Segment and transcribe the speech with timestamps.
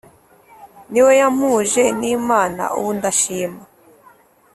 [0.91, 3.61] Niwe yampuje n'Imana ubu ndashima